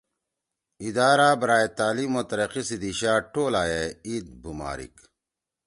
[0.87, 4.95] ادارہ برائے تعلیم و ترقی سی دیّشا ٹوالائے لیؤ عید بُمارک.